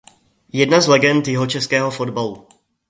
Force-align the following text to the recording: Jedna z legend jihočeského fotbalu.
Jedna 0.53 0.81
z 0.81 0.87
legend 0.87 1.25
jihočeského 1.27 1.91
fotbalu. 1.91 2.47